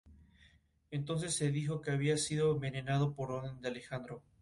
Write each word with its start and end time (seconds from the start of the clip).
Adicionalmente, 0.91 1.29
se 1.29 1.49
puede 1.51 1.67
conseguir 1.67 1.71
una 1.71 1.81
conversión 1.83 2.37
de 2.59 2.93
dos 2.93 3.13
puntos 3.13 3.61
de 3.61 3.69
la 3.69 3.75
misma 3.75 3.99
forma. 3.99 4.23